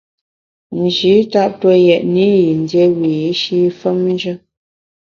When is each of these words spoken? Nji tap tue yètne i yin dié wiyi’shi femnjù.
Nji 0.81 1.13
tap 1.31 1.51
tue 1.59 1.75
yètne 1.87 2.25
i 2.37 2.41
yin 2.43 2.61
dié 2.69 2.83
wiyi’shi 2.97 3.57
femnjù. 3.79 4.33